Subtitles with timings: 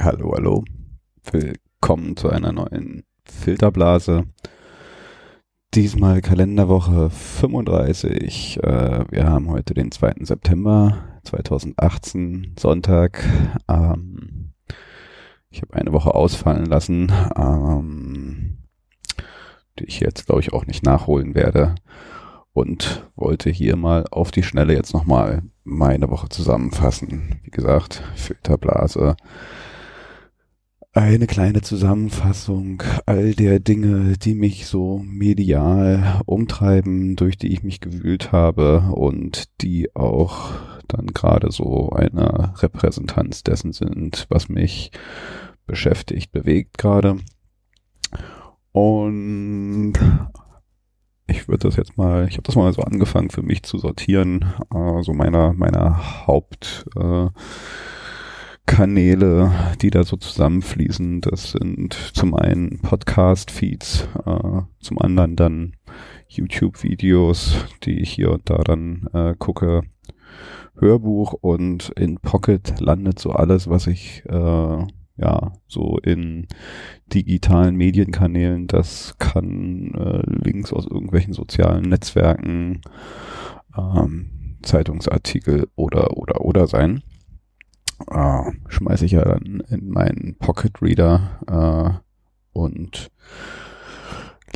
[0.00, 0.64] Hallo, hallo.
[1.32, 4.26] Willkommen zu einer neuen Filterblase.
[5.74, 8.62] Diesmal Kalenderwoche 35.
[8.62, 10.14] Äh, wir haben heute den 2.
[10.20, 13.24] September 2018, Sonntag.
[13.66, 14.52] Ähm,
[15.50, 18.58] ich habe eine Woche ausfallen lassen, ähm,
[19.80, 21.74] die ich jetzt, glaube ich, auch nicht nachholen werde.
[22.52, 27.40] Und wollte hier mal auf die Schnelle jetzt nochmal meine Woche zusammenfassen.
[27.42, 29.16] Wie gesagt, Filterblase
[30.98, 37.80] eine kleine Zusammenfassung all der Dinge, die mich so medial umtreiben, durch die ich mich
[37.80, 40.50] gewühlt habe und die auch
[40.88, 44.90] dann gerade so eine Repräsentanz dessen sind, was mich
[45.66, 47.18] beschäftigt, bewegt gerade.
[48.72, 49.92] Und
[51.28, 54.52] ich würde das jetzt mal, ich habe das mal so angefangen für mich zu sortieren,
[54.70, 57.28] also meiner meiner Haupt äh,
[58.68, 59.50] Kanäle,
[59.80, 61.22] die da so zusammenfließen.
[61.22, 65.72] Das sind zum einen Podcast-Feeds, äh, zum anderen dann
[66.28, 69.82] YouTube-Videos, die ich hier und da dann äh, gucke.
[70.76, 76.46] Hörbuch und in Pocket landet so alles, was ich äh, ja so in
[77.12, 82.82] digitalen Medienkanälen, das kann äh, Links aus irgendwelchen sozialen Netzwerken,
[83.76, 87.02] ähm, Zeitungsartikel oder oder oder sein
[88.10, 92.00] äh, schmeiße ich ja dann in meinen Pocket Reader
[92.54, 93.10] äh, und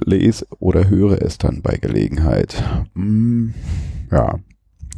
[0.05, 2.63] lese oder höre es dann bei Gelegenheit.
[2.95, 3.55] Hm,
[4.11, 4.39] ja,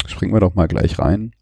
[0.06, 1.32] springen wir doch mal gleich rein.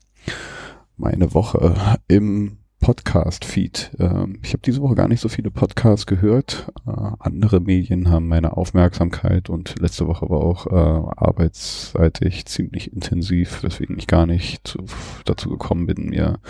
[0.96, 1.74] Meine Woche
[2.08, 3.92] im Podcast-Feed.
[4.00, 6.70] Ähm, ich habe diese Woche gar nicht so viele Podcasts gehört.
[6.86, 13.62] Äh, andere Medien haben meine Aufmerksamkeit und letzte Woche war auch äh, arbeitsseitig ziemlich intensiv,
[13.62, 14.84] weswegen ich gar nicht zu,
[15.24, 16.40] dazu gekommen bin, mir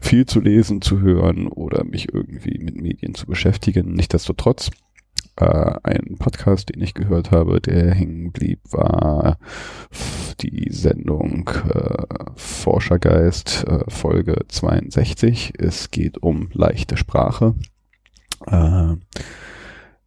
[0.00, 3.92] viel zu lesen, zu hören oder mich irgendwie mit Medien zu beschäftigen.
[3.92, 4.70] Nichtsdestotrotz
[5.36, 9.38] äh, ein Podcast, den ich gehört habe, der hängen blieb, war
[10.40, 12.06] die Sendung äh,
[12.36, 15.54] Forschergeist äh, Folge 62.
[15.58, 17.54] Es geht um leichte Sprache.
[18.46, 18.96] Äh,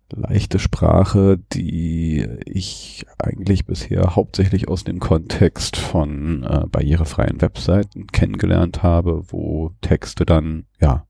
[0.10, 8.84] leichte Sprache, die ich eigentlich bisher hauptsächlich aus dem Kontext von äh, barrierefreien Webseiten kennengelernt
[8.84, 11.06] habe, wo Texte dann ja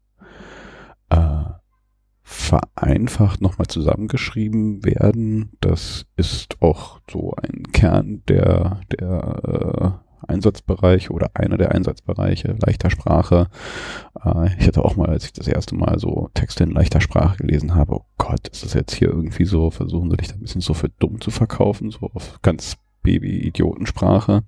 [1.09, 1.43] äh,
[2.29, 5.51] vereinfacht nochmal zusammengeschrieben werden.
[5.61, 12.89] Das ist auch so ein Kern der, der äh, Einsatzbereich oder einer der Einsatzbereiche leichter
[12.89, 13.47] Sprache.
[14.25, 17.37] Äh, ich hatte auch mal, als ich das erste Mal so Texte in leichter Sprache
[17.37, 20.41] gelesen habe, oh Gott, ist das jetzt hier irgendwie so, versuchen sie dich da ein
[20.41, 24.43] bisschen so für dumm zu verkaufen, so auf ganz Baby-Idiotensprache.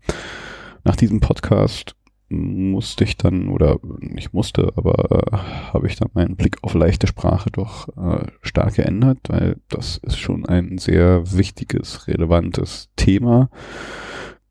[0.83, 1.95] Nach diesem Podcast
[2.29, 5.37] musste ich dann, oder nicht musste, aber äh,
[5.73, 10.19] habe ich dann meinen Blick auf leichte Sprache doch äh, stark geändert, weil das ist
[10.19, 13.49] schon ein sehr wichtiges, relevantes Thema.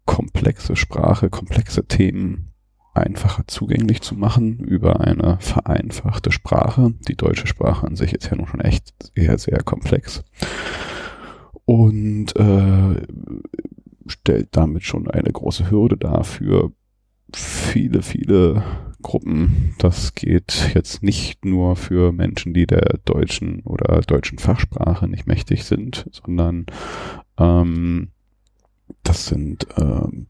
[0.05, 2.53] Komplexe Sprache, komplexe Themen
[2.95, 6.95] einfacher zugänglich zu machen über eine vereinfachte Sprache.
[7.07, 10.25] Die deutsche Sprache an sich ist ja nun schon echt sehr, sehr komplex.
[11.65, 13.07] Und äh,
[14.07, 16.73] stellt damit schon eine große Hürde dar für
[17.35, 18.63] viele, viele
[19.03, 19.75] Gruppen.
[19.79, 25.65] Das geht jetzt nicht nur für Menschen, die der deutschen oder deutschen Fachsprache nicht mächtig
[25.65, 26.67] sind, sondern
[27.39, 28.09] ähm,
[29.03, 30.27] das sind, ähm,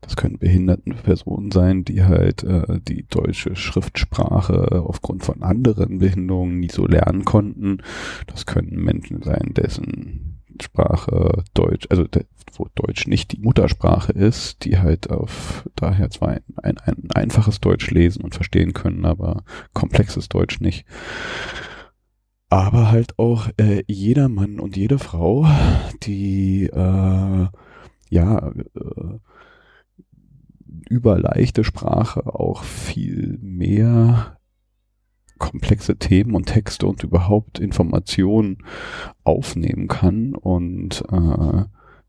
[0.00, 6.60] das können behinderten Personen sein, die halt äh, die deutsche Schriftsprache aufgrund von anderen Behinderungen
[6.60, 7.78] nie so lernen konnten.
[8.26, 12.04] Das können Menschen sein, dessen Sprache Deutsch, also
[12.56, 17.60] wo Deutsch nicht die Muttersprache ist, die halt auf daher zwar ein, ein, ein einfaches
[17.60, 20.84] Deutsch lesen und verstehen können, aber komplexes Deutsch nicht.
[22.50, 25.46] Aber halt auch äh, jeder Mann und jede Frau,
[26.02, 27.46] die äh,
[28.10, 29.18] ja äh,
[30.88, 34.37] über leichte Sprache auch viel mehr
[35.38, 38.58] komplexe Themen und Texte und überhaupt Informationen
[39.24, 41.64] aufnehmen kann und äh,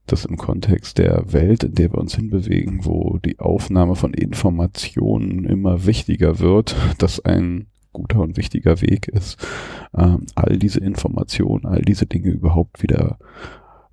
[0.07, 5.45] das im Kontext der Welt, in der wir uns hinbewegen, wo die Aufnahme von Informationen
[5.45, 9.45] immer wichtiger wird, dass ein guter und wichtiger Weg ist,
[9.95, 13.17] ähm, all diese Informationen, all diese Dinge überhaupt wieder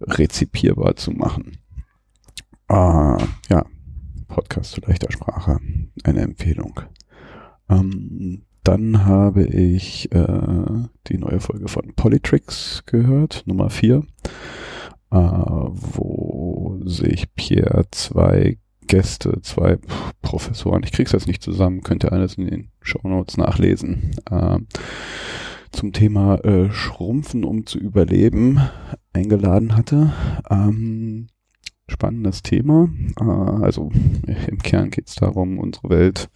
[0.01, 1.59] rezipierbar zu machen.
[2.69, 2.75] Äh,
[3.51, 3.65] ja,
[4.29, 5.59] Podcast zu leichter Sprache,
[6.05, 6.81] eine Empfehlung.
[7.69, 10.27] Ähm, dann habe ich äh,
[11.07, 14.03] die neue Folge von Polytricks gehört, Nummer 4,
[15.13, 18.59] äh, wo sich Pierre zwei
[18.89, 19.79] Gäste, zwei
[20.21, 24.59] Professoren, ich krieg's jetzt nicht zusammen, könnt ihr alles in den Show Notes nachlesen, äh,
[25.71, 28.61] zum Thema äh, Schrumpfen, um zu überleben,
[29.13, 30.13] eingeladen hatte.
[30.51, 31.29] Ähm,
[31.89, 32.89] spannendes Thema.
[33.21, 33.91] Äh, also
[34.47, 36.29] im Kern geht es darum, unsere Welt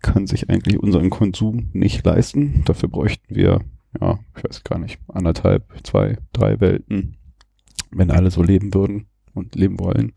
[0.00, 2.62] kann sich eigentlich unseren Konsum nicht leisten.
[2.64, 3.60] Dafür bräuchten wir,
[4.00, 7.16] ja, ich weiß gar nicht, anderthalb, zwei, drei Welten,
[7.90, 10.12] wenn alle so leben würden und leben wollen.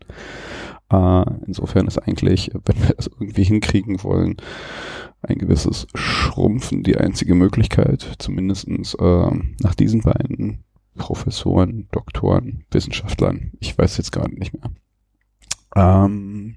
[0.90, 4.36] Äh, insofern ist eigentlich, wenn wir das irgendwie hinkriegen wollen,
[5.20, 9.30] ein gewisses Schrumpfen die einzige Möglichkeit, zumindestens äh,
[9.60, 10.64] nach diesen beiden
[10.98, 13.52] Professoren, Doktoren, Wissenschaftlern.
[13.60, 14.70] Ich weiß jetzt gerade nicht mehr.
[15.76, 16.56] Ähm,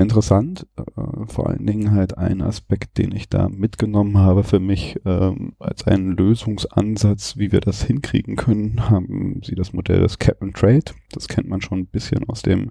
[0.00, 0.82] interessant, äh,
[1.26, 5.86] vor allen Dingen halt ein Aspekt, den ich da mitgenommen habe für mich ähm, als
[5.86, 10.92] einen Lösungsansatz, wie wir das hinkriegen können, haben sie das Modell des Cap and Trade.
[11.12, 12.70] Das kennt man schon ein bisschen aus dem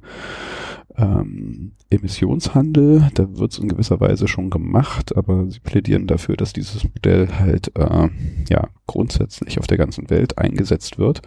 [0.97, 3.09] ähm, Emissionshandel.
[3.13, 7.29] Da wird es in gewisser Weise schon gemacht, aber sie plädieren dafür, dass dieses Modell
[7.39, 8.09] halt äh,
[8.49, 11.21] ja grundsätzlich auf der ganzen Welt eingesetzt wird.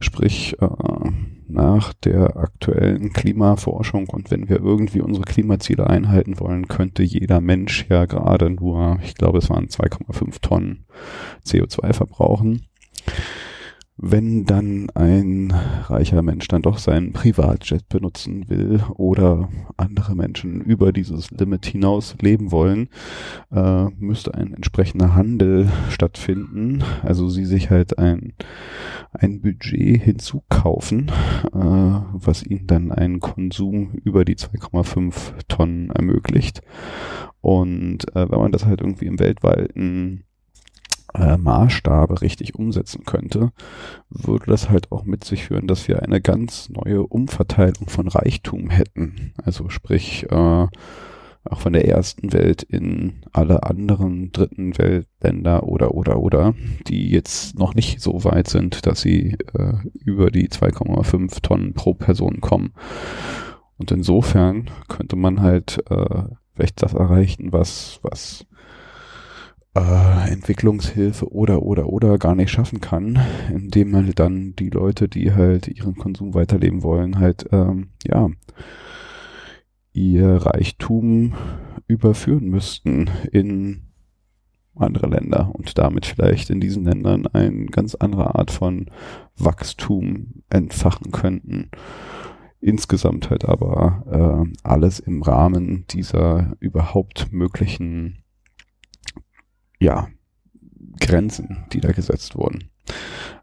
[0.00, 0.66] Sprich, äh,
[1.46, 7.86] nach der aktuellen Klimaforschung und wenn wir irgendwie unsere Klimaziele einhalten wollen, könnte jeder Mensch
[7.88, 10.86] ja gerade nur, ich glaube, es waren 2,5 Tonnen
[11.44, 12.66] CO2 verbrauchen
[14.02, 15.52] wenn dann ein
[15.84, 22.16] reicher Mensch dann doch seinen Privatjet benutzen will oder andere Menschen über dieses Limit hinaus
[22.20, 22.88] leben wollen,
[23.52, 26.82] äh, müsste ein entsprechender Handel stattfinden.
[27.02, 28.32] Also sie sich halt ein,
[29.12, 31.10] ein Budget hinzukaufen,
[31.52, 36.62] äh, was ihnen dann einen Konsum über die 2,5 Tonnen ermöglicht.
[37.42, 40.24] Und äh, wenn man das halt irgendwie im weltweiten
[41.14, 43.52] äh, Maßstabe richtig umsetzen könnte,
[44.08, 48.70] würde das halt auch mit sich führen, dass wir eine ganz neue Umverteilung von Reichtum
[48.70, 49.32] hätten.
[49.42, 50.66] Also sprich, äh,
[51.44, 56.54] auch von der ersten Welt in alle anderen dritten Weltländer oder oder oder,
[56.86, 61.94] die jetzt noch nicht so weit sind, dass sie äh, über die 2,5 Tonnen pro
[61.94, 62.72] Person kommen.
[63.78, 66.24] Und insofern könnte man halt äh,
[66.54, 68.44] vielleicht das erreichen, was, was
[69.74, 73.18] äh, Entwicklungshilfe oder oder oder gar nicht schaffen kann,
[73.52, 78.28] indem halt dann die Leute, die halt ihren Konsum weiterleben wollen, halt ähm, ja
[79.92, 81.34] ihr Reichtum
[81.86, 83.82] überführen müssten in
[84.76, 88.86] andere Länder und damit vielleicht in diesen Ländern eine ganz andere Art von
[89.36, 91.70] Wachstum entfachen könnten.
[92.60, 98.22] Insgesamt halt aber äh, alles im Rahmen dieser überhaupt möglichen
[99.80, 100.08] ja,
[101.00, 102.70] Grenzen, die da gesetzt wurden.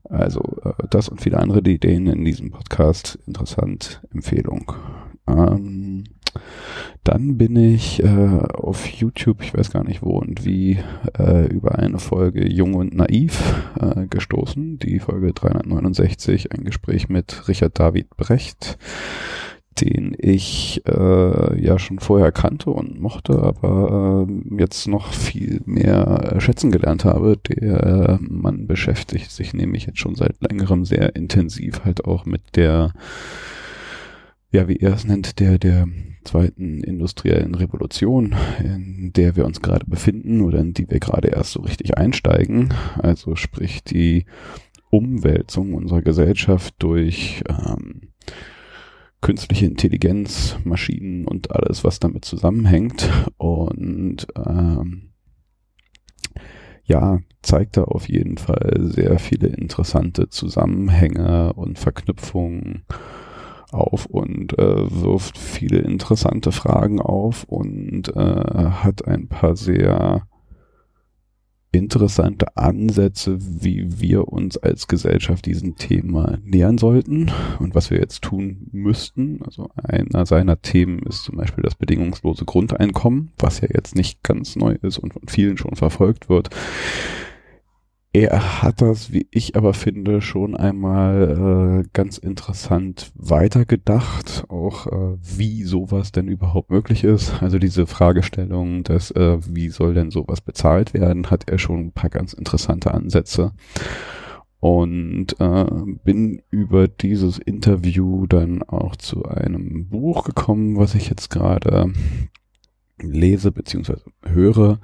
[0.04, 3.20] Also äh, das und viele andere Ideen in diesem Podcast.
[3.26, 4.72] Interessant, Empfehlung.
[5.28, 6.06] Ähm,
[7.04, 10.78] dann bin ich äh, auf YouTube, ich weiß gar nicht wo und wie,
[11.18, 13.42] äh, über eine Folge Jung und Naiv
[13.80, 14.78] äh, gestoßen.
[14.80, 18.78] Die Folge 369, ein Gespräch mit Richard David Brecht
[19.82, 26.36] den ich äh, ja schon vorher kannte und mochte, aber äh, jetzt noch viel mehr
[26.40, 27.38] schätzen gelernt habe.
[27.38, 32.94] Der Mann beschäftigt sich nämlich jetzt schon seit längerem sehr intensiv halt auch mit der,
[34.52, 35.88] ja, wie er es nennt, der, der
[36.24, 41.52] zweiten industriellen Revolution, in der wir uns gerade befinden oder in die wir gerade erst
[41.52, 42.74] so richtig einsteigen.
[43.00, 44.26] Also sprich die
[44.90, 48.10] Umwälzung unserer Gesellschaft durch ähm,
[49.22, 53.10] künstliche Intelligenz, Maschinen und alles, was damit zusammenhängt.
[53.38, 55.10] Und ähm,
[56.84, 62.86] ja, zeigt da auf jeden Fall sehr viele interessante Zusammenhänge und Verknüpfungen
[63.72, 68.22] auf und äh, wirft viele interessante Fragen auf und äh,
[68.72, 70.27] hat ein paar sehr
[71.78, 78.22] interessante Ansätze, wie wir uns als Gesellschaft diesem Thema nähern sollten und was wir jetzt
[78.22, 79.40] tun müssten.
[79.44, 84.56] Also einer seiner Themen ist zum Beispiel das bedingungslose Grundeinkommen, was ja jetzt nicht ganz
[84.56, 86.50] neu ist und von vielen schon verfolgt wird.
[88.14, 95.18] Er hat das, wie ich aber finde, schon einmal äh, ganz interessant weitergedacht, auch äh,
[95.22, 97.44] wie sowas denn überhaupt möglich ist.
[97.44, 101.92] Also diese Fragestellung, dass äh, wie soll denn sowas bezahlt werden, hat er schon ein
[101.92, 103.52] paar ganz interessante Ansätze.
[104.60, 105.66] Und äh,
[106.04, 111.94] bin über dieses Interview dann auch zu einem Buch gekommen, was ich jetzt gerade
[113.00, 113.98] lese bzw.
[114.24, 114.80] höre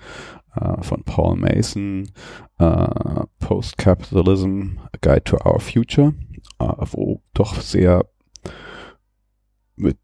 [0.81, 2.09] von Paul Mason,
[2.59, 6.13] äh, Post-Capitalism, A Guide to Our Future,
[6.59, 8.05] äh, wo doch sehr
[9.75, 9.97] mit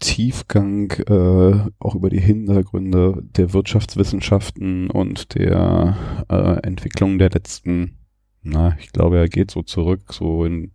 [0.00, 5.96] Tiefgang äh, auch über die Hintergründe der Wirtschaftswissenschaften und der
[6.28, 7.98] äh, Entwicklung der letzten,
[8.42, 10.72] na, ich glaube, er geht so zurück, so in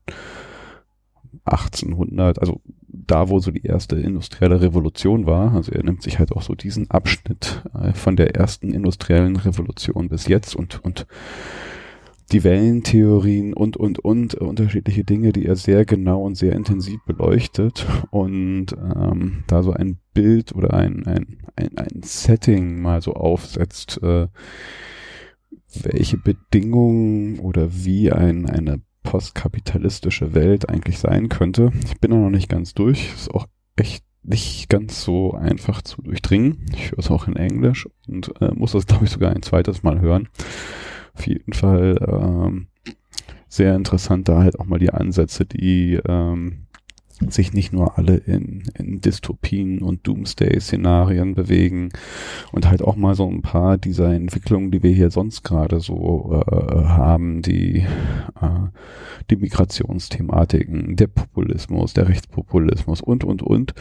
[1.43, 2.62] 1800, also
[3.06, 5.54] da, wo so die erste industrielle Revolution war.
[5.54, 10.10] Also er nimmt sich halt auch so diesen Abschnitt äh, von der ersten industriellen Revolution
[10.10, 11.08] bis jetzt und, und
[12.32, 17.86] die Wellentheorien und, und, und, unterschiedliche Dinge, die er sehr genau und sehr intensiv beleuchtet
[18.10, 24.01] und ähm, da so ein Bild oder ein, ein, ein, ein Setting mal so aufsetzt,
[24.04, 24.27] äh,
[25.84, 31.71] welche Bedingungen oder wie ein, eine postkapitalistische Welt eigentlich sein könnte.
[31.85, 36.01] Ich bin da noch nicht ganz durch, ist auch echt nicht ganz so einfach zu
[36.01, 36.65] durchdringen.
[36.73, 39.83] Ich höre es auch in Englisch und äh, muss das, glaube ich, sogar ein zweites
[39.83, 40.27] Mal hören
[41.17, 42.67] auf jeden Fall ähm,
[43.47, 46.66] sehr interessant, da halt auch mal die Ansätze, die ähm,
[47.29, 51.89] sich nicht nur alle in, in Dystopien und Doomsday-Szenarien bewegen
[52.51, 56.43] und halt auch mal so ein paar dieser Entwicklungen, die wir hier sonst gerade so
[56.45, 57.86] äh, haben, die,
[58.39, 58.50] äh,
[59.29, 63.74] die Migrationsthematiken, der Populismus, der Rechtspopulismus und, und, und,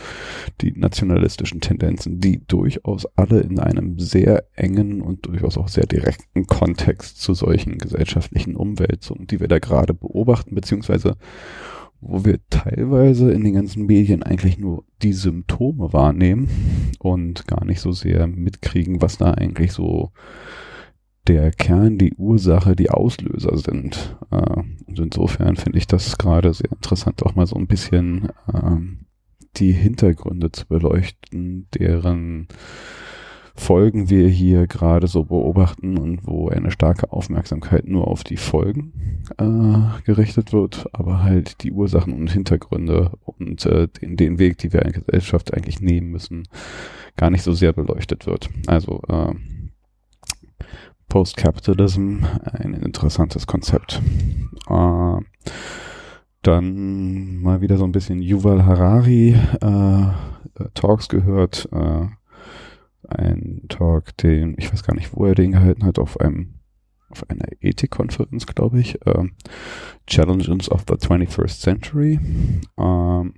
[0.61, 6.47] die nationalistischen Tendenzen, die durchaus alle in einem sehr engen und durchaus auch sehr direkten
[6.47, 11.17] Kontext zu solchen gesellschaftlichen Umwälzungen, die wir da gerade beobachten, beziehungsweise
[12.01, 16.49] wo wir teilweise in den ganzen Medien eigentlich nur die Symptome wahrnehmen
[16.99, 20.13] und gar nicht so sehr mitkriegen, was da eigentlich so
[21.27, 24.17] der Kern, die Ursache, die Auslöser sind.
[24.31, 29.07] Äh, und insofern finde ich das gerade sehr interessant, auch mal so ein bisschen ähm,
[29.57, 32.49] die Hintergründe zu beleuchten, deren
[33.57, 39.23] Folgen wir hier gerade so beobachten und wo eine starke Aufmerksamkeit nur auf die Folgen
[39.39, 44.73] äh, gerichtet wird, aber halt die Ursachen und Hintergründe und äh, den, den Weg, die
[44.73, 46.47] wir in Gesellschaft eigentlich nehmen müssen,
[47.17, 48.51] gar nicht so sehr beleuchtet wird.
[48.67, 49.35] Also äh,
[51.09, 52.19] Post-Capitalism,
[52.53, 54.03] ein interessantes Konzept.
[54.69, 55.17] Äh,
[56.43, 62.07] dann mal wieder so ein bisschen Yuval Harari äh, Talks gehört, äh,
[63.09, 66.55] ein Talk, den, ich weiß gar nicht, wo er den gehalten hat, auf einem
[67.09, 69.25] auf einer Ethikkonferenz, glaube ich, äh,
[70.07, 72.19] Challenges of the 21st Century.
[72.77, 73.35] Ähm,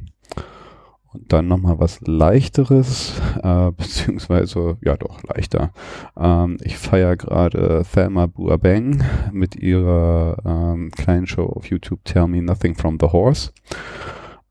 [1.10, 5.72] und dann nochmal was leichteres, äh, beziehungsweise, ja doch, leichter.
[6.16, 12.42] Ähm, ich feiere gerade Thelma Buabeng mit ihrer ähm, kleinen Show auf YouTube Tell Me
[12.42, 13.52] Nothing from the Horse,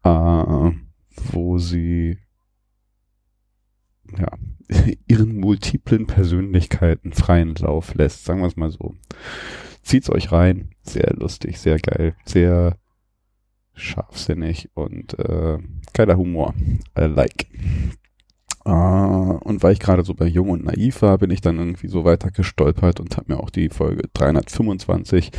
[0.04, 0.72] äh,
[1.32, 2.18] wo sie
[4.18, 4.30] ja,
[5.08, 8.96] ihren multiplen Persönlichkeiten freien Lauf lässt, sagen wir es mal so.
[9.82, 12.78] Zieht's euch rein, sehr lustig, sehr geil, sehr
[13.74, 15.60] scharfsinnig und äh,
[15.94, 16.54] geiler Humor.
[16.98, 17.48] I like.
[18.66, 21.88] Uh, und weil ich gerade so bei Jung und Naiv war, bin ich dann irgendwie
[21.88, 25.32] so weiter gestolpert und habe mir auch die Folge 325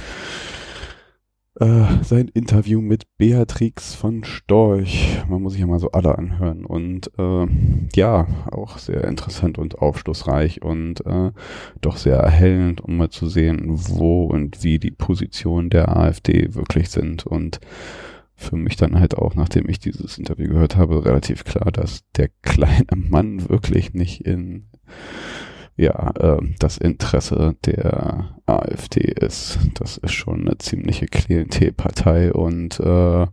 [1.61, 5.19] äh, sein Interview mit Beatrix von Storch.
[5.29, 6.65] Man muss sich ja mal so alle anhören.
[6.65, 7.47] Und äh,
[7.95, 11.33] ja, auch sehr interessant und aufschlussreich und äh,
[11.81, 16.91] doch sehr erhellend, um mal zu sehen, wo und wie die Positionen der AfD wirklich
[16.91, 17.27] sind.
[17.27, 17.61] Und
[18.35, 22.29] für mich dann halt auch, nachdem ich dieses Interview gehört habe, relativ klar, dass der
[22.43, 24.69] kleine Mann wirklich nicht in
[25.79, 29.59] ja, äh, das Interesse der AfD ist.
[29.75, 33.27] Das ist schon eine ziemliche Klientelpartei und äh,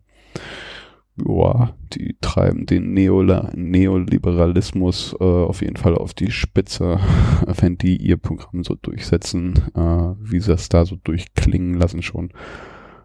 [1.17, 6.99] ja, die treiben den Neola Neoliberalismus äh, auf jeden Fall auf die Spitze,
[7.59, 12.31] wenn die ihr Programm so durchsetzen, äh, wie sie das da so durchklingen lassen schon,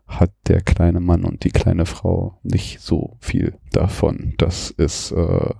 [0.06, 4.35] hat der kleine Mann und die kleine Frau nicht so viel davon.
[4.38, 5.54] Das ist äh,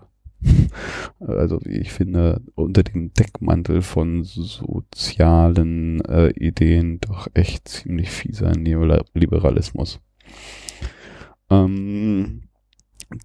[1.21, 10.01] also ich finde, unter dem Deckmantel von sozialen äh, Ideen doch echt ziemlich fieser Neoliberalismus.
[11.51, 12.43] Ähm,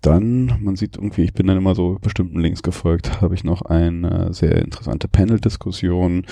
[0.01, 3.61] dann, man sieht irgendwie, ich bin dann immer so bestimmten Links gefolgt, habe ich noch
[3.61, 6.25] eine sehr interessante Panel-Diskussion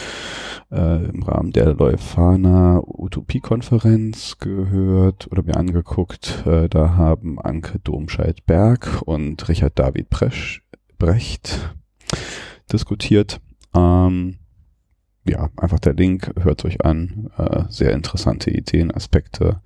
[0.72, 6.44] äh, im Rahmen der Leuphana Utopie-Konferenz gehört oder mir angeguckt.
[6.48, 10.63] Äh, da haben Anke Domscheit-Berg und Richard David Presch
[11.04, 11.76] Brecht
[12.72, 13.42] diskutiert.
[13.76, 14.38] Ähm,
[15.26, 17.30] ja, einfach der Link, hört euch an.
[17.38, 19.62] Äh, sehr interessante Ideen, Aspekte,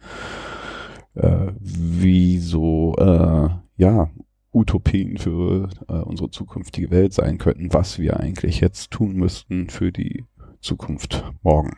[1.14, 4.10] äh, wie so, äh, ja,
[4.52, 9.92] Utopien für äh, unsere zukünftige Welt sein könnten, was wir eigentlich jetzt tun müssten für
[9.92, 10.26] die
[10.60, 11.78] Zukunft morgen.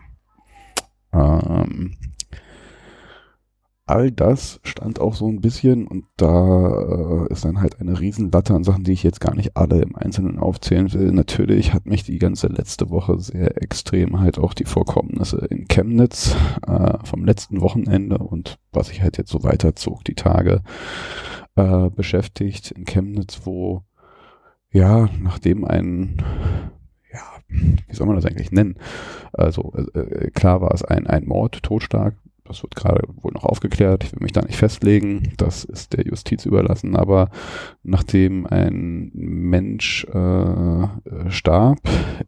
[1.12, 1.98] Ähm,
[3.90, 8.54] all das stand auch so ein bisschen und da äh, ist dann halt eine Riesenlatte
[8.54, 11.12] an Sachen, die ich jetzt gar nicht alle im Einzelnen aufzählen will.
[11.12, 16.36] Natürlich hat mich die ganze letzte Woche sehr extrem halt auch die Vorkommnisse in Chemnitz
[16.68, 20.62] äh, vom letzten Wochenende und was ich halt jetzt so weiterzog, die Tage
[21.56, 23.82] äh, beschäftigt in Chemnitz, wo
[24.72, 26.22] ja, nachdem ein
[27.12, 28.76] ja, wie soll man das eigentlich nennen?
[29.34, 32.14] Also äh, äh klar war es ein, ein Mord, Totschlag,
[32.50, 34.04] das wird gerade wohl noch aufgeklärt.
[34.04, 35.32] Ich will mich da nicht festlegen.
[35.38, 36.96] Das ist der Justiz überlassen.
[36.96, 37.30] Aber
[37.84, 40.88] nachdem ein Mensch äh,
[41.30, 41.78] starb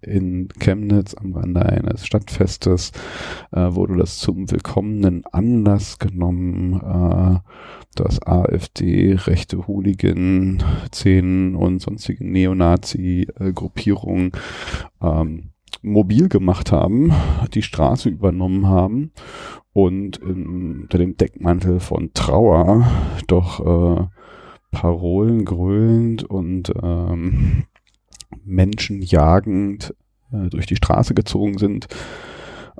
[0.02, 2.92] in Chemnitz am Rande eines Stadtfestes,
[3.52, 7.40] äh, wurde das zum willkommenen Anlass genommen, äh,
[7.96, 14.34] dass AfD, rechte Hooligan-Szenen und sonstige Neonazi-Gruppierungen
[15.02, 15.50] ähm,
[15.82, 17.12] mobil gemacht haben,
[17.54, 19.12] die Straße übernommen haben
[19.74, 22.88] und in, unter dem Deckmantel von Trauer
[23.28, 24.08] doch äh,
[24.72, 27.64] Parolen grölend und ähm,
[28.46, 29.94] Menschen jagend
[30.32, 31.88] äh, durch die Straße gezogen sind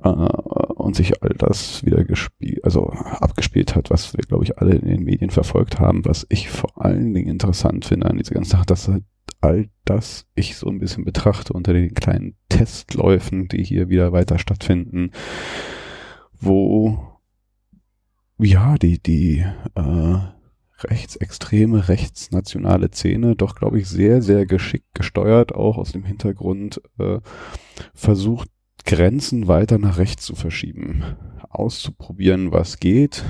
[0.02, 4.76] äh, und sich all das wieder gespielt, also abgespielt hat, was wir, glaube ich, alle
[4.76, 8.52] in den Medien verfolgt haben, was ich vor allen Dingen interessant finde an dieser ganzen
[8.52, 9.04] Sache, dass halt
[9.40, 14.40] all das ich so ein bisschen betrachte unter den kleinen Testläufen, die hier wieder weiter
[14.40, 15.12] stattfinden,
[16.34, 17.20] wo
[18.38, 19.46] ja die die
[19.76, 20.18] äh,
[20.84, 27.20] rechtsextreme, rechtsnationale Szene doch, glaube ich, sehr, sehr geschickt gesteuert, auch aus dem Hintergrund äh,
[27.94, 28.50] versucht,
[28.84, 31.04] Grenzen weiter nach rechts zu verschieben,
[31.50, 33.24] auszuprobieren, was geht,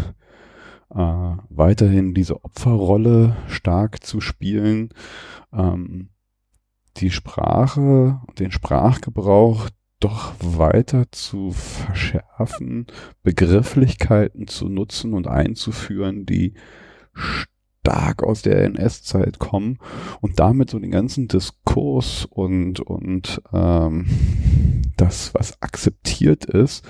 [0.94, 4.90] äh, weiterhin diese Opferrolle stark zu spielen,
[5.54, 6.10] ähm,
[6.98, 9.70] die Sprache, den Sprachgebrauch
[10.00, 12.88] doch weiter zu verschärfen,
[13.24, 16.56] Begrifflichkeiten zu nutzen und einzuführen, die
[17.14, 19.80] stark aus der NS-Zeit kommen
[20.20, 24.08] und damit so den ganzen Diskurs und, und ähm,
[24.98, 26.86] das, was akzeptiert ist,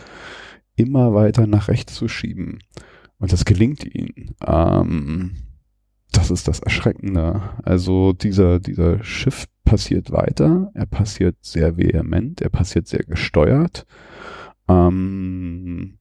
[0.75, 2.59] immer weiter nach rechts zu schieben.
[3.21, 4.35] Und das gelingt ihnen.
[4.43, 5.33] Ähm,
[6.11, 7.41] das ist das Erschreckende.
[7.63, 13.85] Also dieser, dieser Shift passiert weiter, er passiert sehr vehement, er passiert sehr gesteuert.
[14.67, 15.99] Ähm,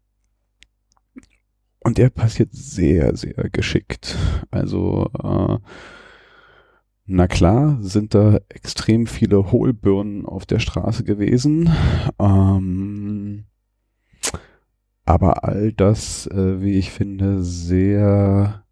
[1.81, 4.17] und er passiert sehr, sehr geschickt.
[4.51, 5.59] Also, äh,
[7.05, 11.71] na klar, sind da extrem viele Hohlbirnen auf der Straße gewesen.
[12.19, 13.45] Ähm,
[15.11, 18.65] aber all das, äh, wie ich finde, sehr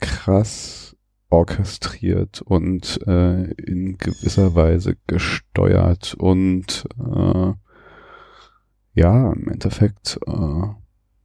[0.00, 0.94] krass
[1.30, 7.52] orchestriert und äh, in gewisser Weise gesteuert und äh,
[8.94, 10.66] ja, im Endeffekt äh,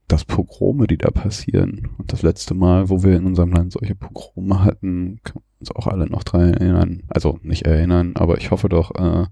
[0.08, 1.90] das Pogrome, die da passieren.
[1.98, 5.76] Und das letzte Mal, wo wir in unserem Land solche Pogrome hatten, können wir uns
[5.76, 7.04] auch alle noch dran erinnern.
[7.10, 9.26] Also nicht erinnern, aber ich hoffe doch, äh,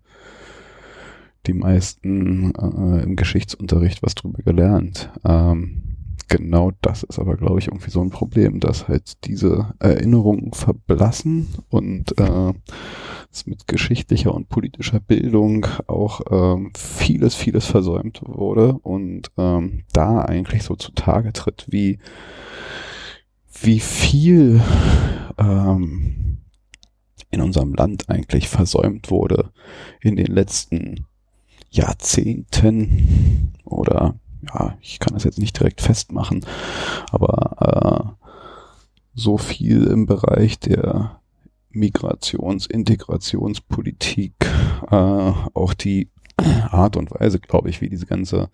[1.47, 5.10] die meisten äh, im Geschichtsunterricht was drüber gelernt.
[5.23, 5.86] Ähm,
[6.27, 11.47] genau das ist aber, glaube ich, irgendwie so ein Problem, dass halt diese Erinnerungen verblassen
[11.69, 12.53] und äh,
[13.31, 20.21] es mit geschichtlicher und politischer Bildung auch ähm, vieles, vieles versäumt wurde und ähm, da
[20.21, 21.99] eigentlich so zutage tritt, wie,
[23.62, 24.62] wie viel
[25.38, 26.38] ähm,
[27.31, 29.51] in unserem Land eigentlich versäumt wurde
[30.01, 31.05] in den letzten
[31.69, 34.15] Jahrzehnten oder
[34.54, 36.45] ja, ich kann das jetzt nicht direkt festmachen,
[37.12, 38.25] aber äh,
[39.15, 41.19] so viel im Bereich der
[41.71, 44.34] Migrations-, Integrationspolitik,
[44.91, 46.10] äh, auch die
[46.69, 48.49] Art und Weise, glaube ich, wie diese ganze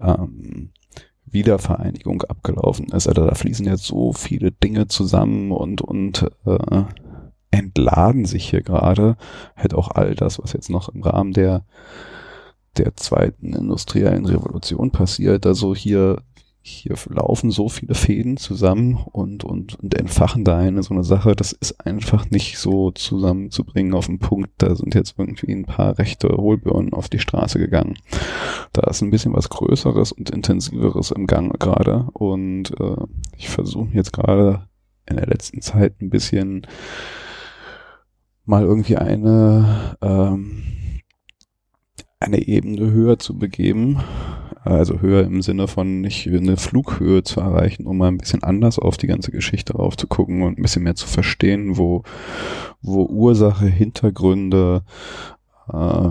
[0.00, 0.70] ähm,
[1.26, 3.08] Wiedervereinigung abgelaufen ist.
[3.08, 6.84] Also da fließen jetzt so viele Dinge zusammen und, und äh,
[7.50, 9.16] entladen sich hier gerade
[9.56, 11.64] halt auch all das, was jetzt noch im Rahmen der
[12.82, 15.46] der zweiten industriellen Revolution passiert.
[15.46, 16.22] Also hier,
[16.62, 21.36] hier laufen so viele Fäden zusammen und, und, und entfachen da eine so eine Sache.
[21.36, 24.50] Das ist einfach nicht so zusammenzubringen auf den Punkt.
[24.58, 27.98] Da sind jetzt irgendwie ein paar rechte Hohlbirnen auf die Straße gegangen.
[28.72, 32.08] Da ist ein bisschen was Größeres und Intensiveres im Gang gerade.
[32.14, 32.96] Und äh,
[33.36, 34.66] ich versuche jetzt gerade
[35.06, 36.66] in der letzten Zeit ein bisschen
[38.44, 40.62] mal irgendwie eine ähm,
[42.20, 43.98] eine Ebene höher zu begeben,
[44.62, 48.78] also höher im Sinne von nicht eine Flughöhe zu erreichen, um mal ein bisschen anders
[48.78, 52.02] auf die ganze Geschichte drauf zu gucken und ein bisschen mehr zu verstehen, wo,
[52.82, 54.84] wo Ursache, Hintergründe,
[55.72, 56.10] äh,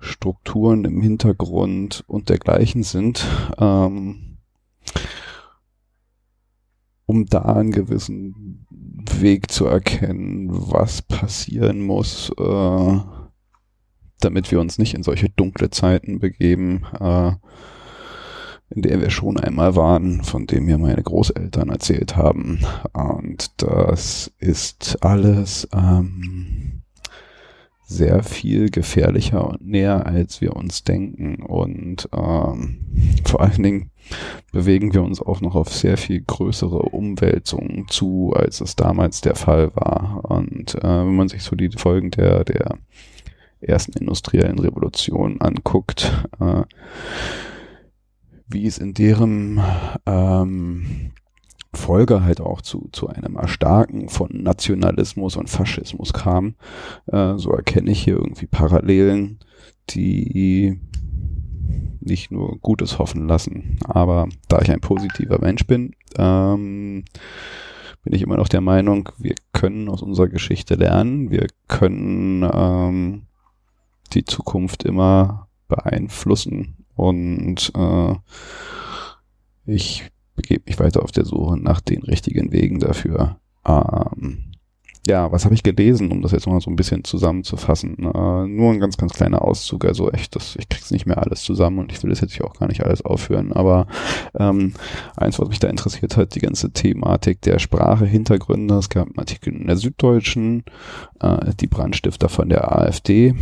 [0.00, 3.24] Strukturen im Hintergrund und dergleichen sind.
[3.58, 4.38] Ähm,
[7.06, 8.66] um da einen gewissen
[9.20, 13.00] Weg zu erkennen, was passieren muss, äh,
[14.26, 17.32] damit wir uns nicht in solche dunkle Zeiten begeben, äh,
[18.70, 22.60] in der wir schon einmal waren, von dem mir meine Großeltern erzählt haben.
[22.92, 26.82] Und das ist alles ähm,
[27.86, 31.36] sehr viel gefährlicher und näher, als wir uns denken.
[31.36, 32.78] Und ähm,
[33.24, 33.90] vor allen Dingen
[34.50, 39.36] bewegen wir uns auch noch auf sehr viel größere Umwälzungen zu, als es damals der
[39.36, 40.24] Fall war.
[40.24, 42.78] Und äh, wenn man sich so die Folgen der, der
[43.60, 46.62] ersten industriellen Revolution anguckt, äh,
[48.48, 49.60] wie es in deren
[50.06, 51.12] ähm,
[51.72, 56.54] Folge halt auch zu, zu einem Erstarken von Nationalismus und Faschismus kam,
[57.06, 59.38] äh, so erkenne ich hier irgendwie Parallelen,
[59.90, 60.80] die
[62.00, 63.78] nicht nur Gutes hoffen lassen.
[63.84, 67.04] Aber da ich ein positiver Mensch bin, ähm,
[68.04, 73.22] bin ich immer noch der Meinung, wir können aus unserer Geschichte lernen, wir können ähm,
[74.08, 78.14] die Zukunft immer beeinflussen und äh,
[79.66, 83.40] ich begebe mich weiter auf der Suche nach den richtigen Wegen dafür.
[83.66, 84.52] Ähm,
[85.06, 87.96] ja, was habe ich gelesen, um das jetzt mal so ein bisschen zusammenzufassen?
[87.98, 91.42] Äh, nur ein ganz, ganz kleiner Auszug, also echt, das, ich krieg's nicht mehr alles
[91.42, 93.86] zusammen und ich will das jetzt auch gar nicht alles aufhören, aber
[94.38, 94.74] ähm,
[95.16, 99.18] eins, was mich da interessiert hat, die ganze Thematik der Sprache, Hintergründe, es gab einen
[99.18, 100.64] Artikel in der Süddeutschen,
[101.20, 103.34] äh, die Brandstifter von der AfD,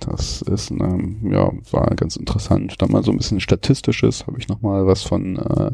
[0.00, 2.74] das ist, ähm, ja, war ganz interessant.
[2.78, 5.70] Da mal so ein bisschen Statistisches, habe ich nochmal was von äh,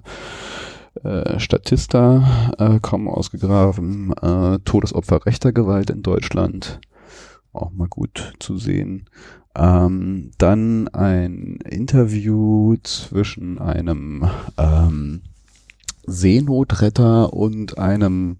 [1.04, 4.12] äh, Statista äh, kommen ausgegraben.
[4.20, 6.80] Äh, Todesopfer rechter Gewalt in Deutschland.
[7.52, 9.08] Auch mal gut zu sehen.
[9.54, 15.22] Ähm, dann ein Interview zwischen einem ähm,
[16.06, 18.38] Seenotretter und einem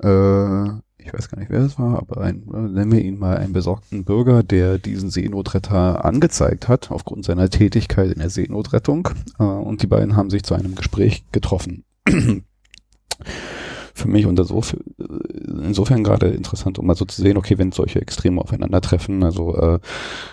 [0.00, 0.66] äh,
[1.10, 4.04] ich weiß gar nicht, wer es war, aber ein, nennen wir ihn mal einen besorgten
[4.04, 9.08] Bürger, der diesen Seenotretter angezeigt hat, aufgrund seiner Tätigkeit in der Seenotrettung.
[9.38, 11.84] Äh, und die beiden haben sich zu einem Gespräch getroffen.
[14.00, 14.62] Für mich so,
[15.62, 19.78] insofern gerade interessant, um mal so zu sehen, okay, wenn solche Extreme aufeinandertreffen, also äh,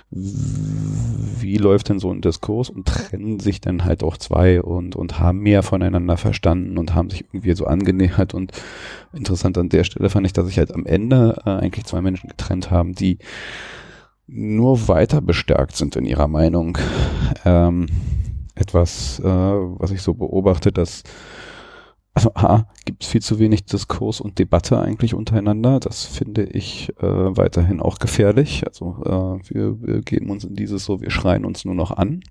[0.09, 5.19] wie läuft denn so ein Diskurs und trennen sich dann halt auch zwei und, und
[5.19, 8.53] haben mehr voneinander verstanden und haben sich irgendwie so angenähert und
[9.11, 12.29] interessant an der Stelle fand ich, dass sich halt am Ende äh, eigentlich zwei Menschen
[12.29, 13.17] getrennt haben, die
[14.27, 16.77] nur weiter bestärkt sind in ihrer Meinung.
[17.43, 17.87] Ähm,
[18.55, 21.03] etwas, äh, was ich so beobachte, dass
[22.17, 25.79] also A, gibt es viel zu wenig Diskurs und Debatte eigentlich untereinander.
[25.79, 27.05] Das finde ich äh,
[27.37, 28.65] weiterhin auch gefährlich.
[28.65, 32.23] Also äh, wir, wir geben uns in dieses so, wir schreien uns nur noch an.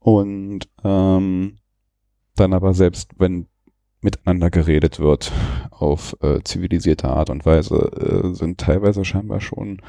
[0.00, 1.58] Und ähm,
[2.34, 3.46] dann aber selbst, wenn
[4.00, 5.30] miteinander geredet wird
[5.70, 9.80] auf äh, zivilisierte Art und Weise, äh, sind teilweise scheinbar schon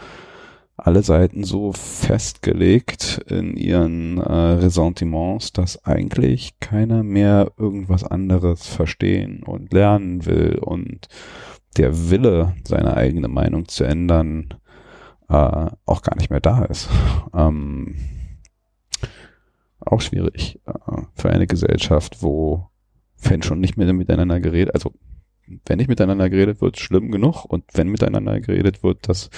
[0.85, 9.43] alle Seiten so festgelegt in ihren äh, Ressentiments, dass eigentlich keiner mehr irgendwas anderes verstehen
[9.43, 11.07] und lernen will und
[11.77, 14.53] der Wille, seine eigene Meinung zu ändern,
[15.29, 16.89] äh, auch gar nicht mehr da ist.
[17.33, 17.95] Ähm,
[19.79, 22.69] auch schwierig äh, für eine Gesellschaft, wo
[23.21, 24.93] wenn schon nicht mehr miteinander geredet, also
[25.65, 29.29] wenn nicht miteinander geredet wird, schlimm genug und wenn miteinander geredet wird, dass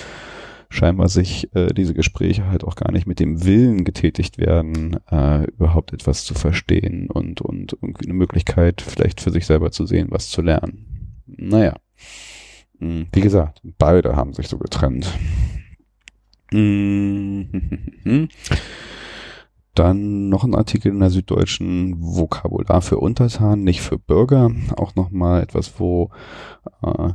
[0.71, 5.43] scheinbar sich äh, diese Gespräche halt auch gar nicht mit dem Willen getätigt werden, äh,
[5.43, 10.07] überhaupt etwas zu verstehen und, und irgendwie eine Möglichkeit vielleicht für sich selber zu sehen,
[10.09, 11.13] was zu lernen.
[11.27, 11.75] Naja.
[12.79, 15.07] Hm, wie gesagt, beide haben sich so getrennt.
[16.51, 17.49] Hm.
[19.75, 24.51] Dann noch ein Artikel in der Süddeutschen Vokabular für Untertan, nicht für Bürger.
[24.77, 26.11] Auch nochmal etwas, wo
[26.81, 27.09] äh,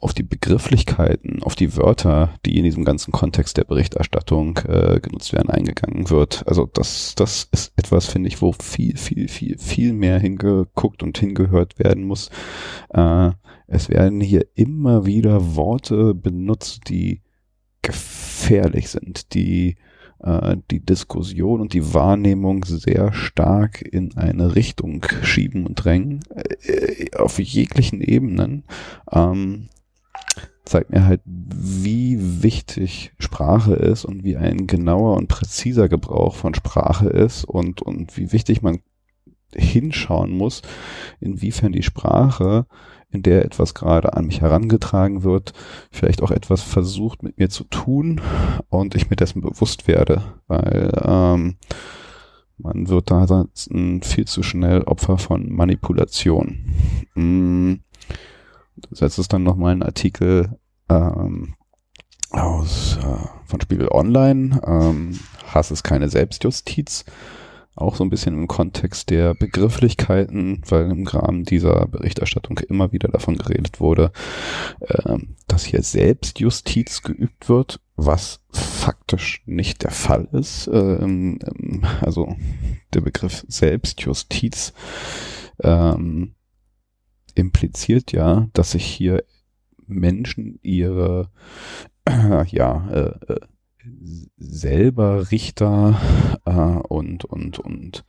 [0.00, 5.32] auf die Begrifflichkeiten, auf die Wörter, die in diesem ganzen Kontext der Berichterstattung äh, genutzt
[5.32, 6.42] werden, eingegangen wird.
[6.46, 11.18] Also das, das ist etwas, finde ich, wo viel, viel, viel, viel mehr hingeguckt und
[11.18, 12.30] hingehört werden muss.
[12.94, 13.32] Äh,
[13.66, 17.20] es werden hier immer wieder Worte benutzt, die
[17.82, 19.76] gefährlich sind, die
[20.22, 27.16] äh, die Diskussion und die Wahrnehmung sehr stark in eine Richtung schieben und drängen, äh,
[27.16, 28.64] auf jeglichen Ebenen,
[29.12, 29.68] ähm,
[30.70, 36.54] zeigt mir halt, wie wichtig Sprache ist und wie ein genauer und präziser Gebrauch von
[36.54, 38.78] Sprache ist und, und wie wichtig man
[39.52, 40.62] hinschauen muss,
[41.18, 42.66] inwiefern die Sprache
[43.10, 45.52] in der etwas gerade an mich herangetragen wird,
[45.90, 48.20] vielleicht auch etwas versucht mit mir zu tun
[48.68, 51.56] und ich mir dessen bewusst werde, weil ähm,
[52.62, 53.46] Man wird da
[54.02, 56.74] viel zu schnell Opfer von Manipulation.
[57.14, 57.74] Mm.
[58.90, 60.58] Das ist dann nochmal ein Artikel
[60.90, 61.54] ähm,
[62.30, 64.60] aus äh, von Spiegel Online.
[64.66, 67.04] Ähm, Hass ist keine Selbstjustiz.
[67.76, 73.08] Auch so ein bisschen im Kontext der Begrifflichkeiten, weil im Rahmen dieser Berichterstattung immer wieder
[73.08, 74.12] davon geredet wurde,
[74.80, 80.68] äh, dass hier Selbstjustiz geübt wird, was faktisch nicht der Fall ist.
[80.72, 82.36] Ähm, ähm, also
[82.92, 84.72] der Begriff Selbstjustiz
[85.62, 86.34] ähm,
[87.34, 89.24] impliziert ja, dass sich hier
[89.90, 91.30] Menschen ihre
[92.04, 93.40] äh, ja äh, äh
[94.36, 95.98] selber Richter
[96.44, 98.04] äh, und und und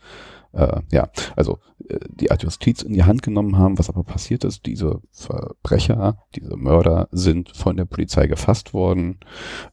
[0.54, 3.80] äh, ja, also äh, die Art Justiz in die Hand genommen haben.
[3.80, 9.20] Was aber passiert ist, diese Verbrecher, diese Mörder sind von der Polizei gefasst worden,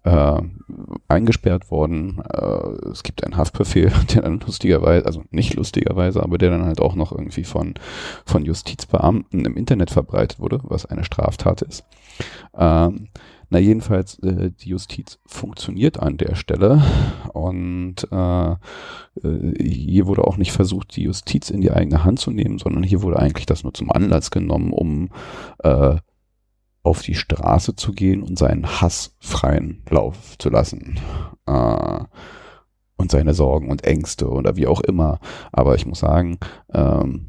[0.05, 0.41] äh,
[1.09, 2.23] eingesperrt worden.
[2.33, 6.81] Äh, es gibt einen Haftbefehl, der dann lustigerweise, also nicht lustigerweise, aber der dann halt
[6.81, 7.75] auch noch irgendwie von,
[8.25, 11.85] von Justizbeamten im Internet verbreitet wurde, was eine Straftat ist.
[12.57, 13.09] Ähm,
[13.51, 16.83] na jedenfalls, äh, die Justiz funktioniert an der Stelle
[17.33, 18.57] und äh, äh,
[19.63, 23.03] hier wurde auch nicht versucht, die Justiz in die eigene Hand zu nehmen, sondern hier
[23.03, 25.09] wurde eigentlich das nur zum Anlass genommen, um
[25.63, 25.97] äh,
[26.83, 30.99] auf die Straße zu gehen und seinen Hass freien Lauf zu lassen.
[31.47, 32.05] Äh,
[33.01, 35.21] und seine Sorgen und Ängste oder wie auch immer.
[35.53, 36.39] Aber ich muss sagen,
[36.75, 37.28] ähm,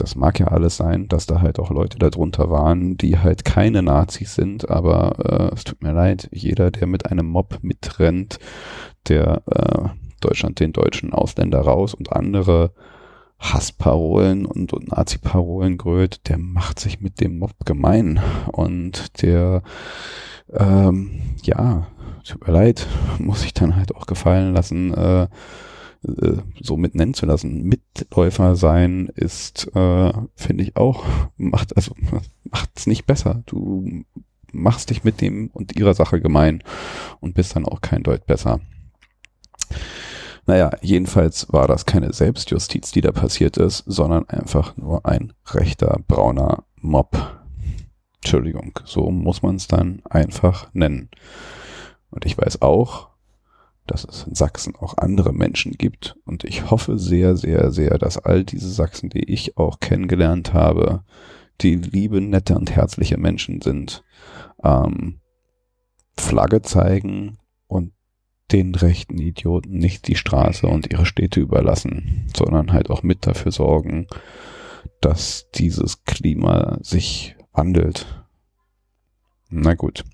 [0.00, 3.82] das mag ja alles sein, dass da halt auch Leute darunter waren, die halt keine
[3.82, 8.38] Nazis sind, aber äh, es tut mir leid, jeder, der mit einem Mob mitrennt,
[9.08, 9.88] der äh,
[10.20, 12.72] Deutschland den deutschen Ausländer raus und andere
[13.38, 18.20] Hassparolen und, und Nazi-Parolen grölt, der macht sich mit dem Mob gemein.
[18.52, 19.62] Und der
[20.52, 21.10] ähm,
[21.42, 21.86] ja,
[22.22, 22.86] tut mir leid,
[23.18, 25.26] muss ich dann halt auch gefallen lassen, äh,
[26.06, 27.62] äh, so mit nennen zu lassen.
[27.62, 31.04] Mitläufer sein ist, äh, finde ich auch,
[31.36, 31.94] macht, also
[32.44, 33.42] macht's nicht besser.
[33.46, 34.04] Du
[34.52, 36.62] machst dich mit dem und ihrer Sache gemein
[37.20, 38.60] und bist dann auch kein Deut besser.
[40.46, 46.00] Naja, jedenfalls war das keine Selbstjustiz, die da passiert ist, sondern einfach nur ein rechter
[46.08, 47.16] brauner Mob.
[48.16, 51.08] Entschuldigung, so muss man es dann einfach nennen.
[52.10, 53.09] Und ich weiß auch,
[53.90, 56.16] dass es in Sachsen auch andere Menschen gibt.
[56.24, 61.02] Und ich hoffe sehr, sehr, sehr, dass all diese Sachsen, die ich auch kennengelernt habe,
[61.60, 64.04] die liebe, nette und herzliche Menschen sind,
[64.62, 65.20] ähm,
[66.16, 67.92] Flagge zeigen und
[68.52, 73.52] den rechten Idioten nicht die Straße und ihre Städte überlassen, sondern halt auch mit dafür
[73.52, 74.06] sorgen,
[75.00, 78.06] dass dieses Klima sich wandelt.
[79.48, 80.04] Na gut.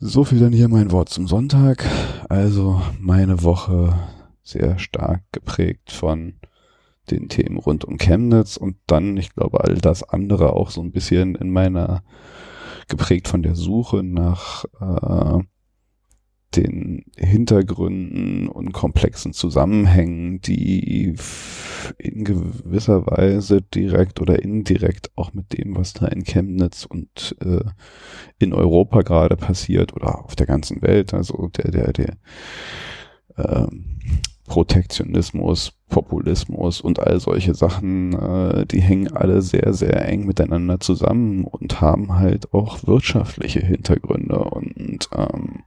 [0.00, 1.84] So viel dann hier mein Wort zum Sonntag.
[2.28, 3.98] Also meine Woche
[4.44, 6.34] sehr stark geprägt von
[7.10, 10.92] den Themen rund um Chemnitz und dann, ich glaube, all das andere auch so ein
[10.92, 12.04] bisschen in meiner
[12.86, 15.42] geprägt von der Suche nach äh,
[16.56, 21.14] den Hintergründen und komplexen Zusammenhängen, die
[21.98, 27.64] in gewisser Weise direkt oder indirekt auch mit dem, was da in Chemnitz und äh,
[28.38, 32.16] in Europa gerade passiert oder auf der ganzen Welt, also der, der, der
[33.36, 33.98] ähm,
[34.48, 41.44] Protektionismus, Populismus und all solche Sachen, äh, die hängen alle sehr, sehr eng miteinander zusammen
[41.44, 45.64] und haben halt auch wirtschaftliche Hintergründe und ähm,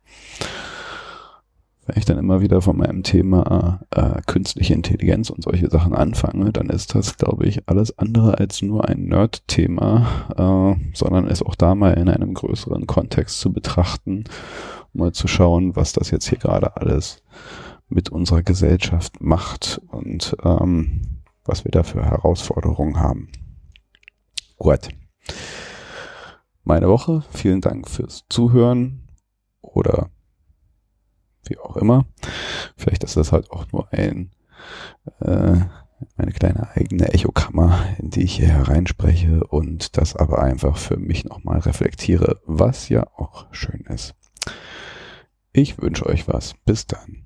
[1.91, 6.53] wenn ich dann immer wieder von meinem Thema äh, künstliche Intelligenz und solche Sachen anfange,
[6.53, 11.55] dann ist das, glaube ich, alles andere als nur ein Nerd-Thema, äh, sondern ist auch
[11.55, 14.23] da mal in einem größeren Kontext zu betrachten,
[14.93, 17.23] um mal zu schauen, was das jetzt hier gerade alles
[17.89, 21.01] mit unserer Gesellschaft macht und ähm,
[21.43, 23.27] was wir da für Herausforderungen haben.
[24.55, 24.87] Gut.
[26.63, 27.25] Meine Woche.
[27.31, 29.09] Vielen Dank fürs Zuhören
[29.59, 30.09] oder
[31.45, 32.05] wie auch immer.
[32.77, 34.31] Vielleicht ist das halt auch nur ein
[35.19, 35.61] äh,
[36.17, 41.25] meine kleine eigene Echokammer, in die ich hier hereinspreche und das aber einfach für mich
[41.25, 44.15] nochmal reflektiere, was ja auch schön ist.
[45.53, 46.55] Ich wünsche euch was.
[46.65, 47.25] Bis dann.